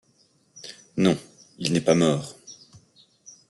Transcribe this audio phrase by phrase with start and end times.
[0.97, 1.15] Non,
[1.59, 2.35] il n’est pas mort!